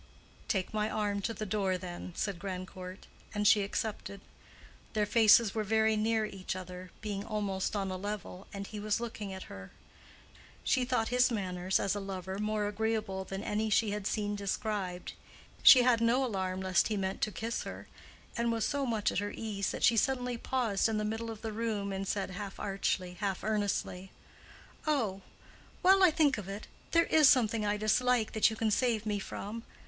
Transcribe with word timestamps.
"Take 0.47 0.73
my 0.73 0.89
arm 0.89 1.21
to 1.21 1.33
the 1.35 1.45
door, 1.45 1.77
then," 1.77 2.13
said 2.15 2.39
Grandcourt, 2.39 3.05
and 3.35 3.47
she 3.47 3.61
accepted. 3.61 4.19
Their 4.93 5.05
faces 5.05 5.53
were 5.53 5.63
very 5.63 5.95
near 5.95 6.25
each 6.25 6.55
other, 6.55 6.89
being 7.01 7.23
almost 7.23 7.75
on 7.75 7.91
a 7.91 7.97
level, 7.97 8.47
and 8.51 8.65
he 8.65 8.79
was 8.79 8.99
looking 8.99 9.31
at 9.31 9.43
her. 9.43 9.69
She 10.63 10.85
thought 10.85 11.09
his 11.09 11.29
manners 11.29 11.79
as 11.79 11.93
a 11.93 11.99
lover 11.99 12.39
more 12.39 12.65
agreeable 12.67 13.25
than 13.25 13.43
any 13.43 13.69
she 13.69 13.91
had 13.91 14.07
seen 14.07 14.35
described. 14.35 15.13
She 15.61 15.83
had 15.83 16.01
no 16.01 16.25
alarm 16.25 16.61
lest 16.61 16.87
he 16.87 16.97
meant 16.97 17.21
to 17.21 17.31
kiss 17.31 17.61
her, 17.61 17.87
and 18.35 18.51
was 18.51 18.65
so 18.65 18.87
much 18.87 19.11
at 19.11 19.19
her 19.19 19.29
ease, 19.29 19.69
that 19.69 19.83
she 19.83 19.97
suddenly 19.97 20.35
paused 20.35 20.89
in 20.89 20.97
the 20.97 21.05
middle 21.05 21.29
of 21.29 21.43
the 21.43 21.53
room 21.53 21.93
and 21.93 22.07
said 22.07 22.31
half 22.31 22.59
archly, 22.59 23.17
half 23.19 23.43
earnestly, 23.43 24.09
"Oh, 24.87 25.21
while 25.83 26.01
I 26.03 26.09
think 26.09 26.39
of 26.39 26.49
it—there 26.49 27.03
is 27.05 27.29
something 27.29 27.63
I 27.63 27.77
dislike 27.77 28.31
that 28.31 28.49
you 28.49 28.55
can 28.55 28.71
save 28.71 29.05
me 29.05 29.19
from. 29.19 29.61